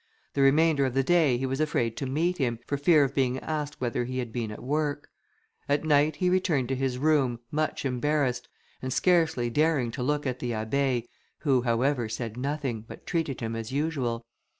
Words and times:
The 0.33 0.41
remainder 0.41 0.83
of 0.87 0.95
the 0.95 1.03
day 1.03 1.37
he 1.37 1.45
was 1.45 1.61
afraid 1.61 1.95
to 1.97 2.07
meet 2.07 2.39
him, 2.39 2.57
for 2.65 2.75
fear 2.75 3.03
of 3.03 3.13
being 3.13 3.37
asked 3.37 3.79
whether 3.79 4.03
he 4.03 4.17
had 4.17 4.31
been 4.33 4.49
at 4.49 4.63
work. 4.63 5.09
At 5.69 5.83
night, 5.83 6.15
he 6.15 6.27
returned 6.27 6.69
to 6.69 6.75
his 6.75 6.97
room, 6.97 7.39
much 7.51 7.85
embarrassed, 7.85 8.47
and 8.81 8.91
scarcely 8.91 9.51
daring 9.51 9.91
to 9.91 10.01
look 10.01 10.25
at 10.25 10.39
the 10.39 10.53
Abbé, 10.53 11.03
who, 11.41 11.61
however, 11.61 12.09
said 12.09 12.35
nothing, 12.35 12.81
but 12.87 13.05
treated 13.05 13.41
him 13.41 13.55
as 13.55 13.71
usual. 13.71 14.25